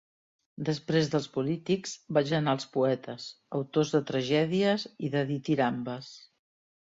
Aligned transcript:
Després 0.67 1.09
dels 1.15 1.27
polítics 1.35 1.93
vaig 2.17 2.33
anar 2.37 2.55
als 2.57 2.65
poetes, 2.77 3.27
autors 3.59 3.93
de 3.97 4.01
tragèdies 4.13 4.87
i 5.09 5.13
de 5.19 5.23
ditirambes. 5.35 6.11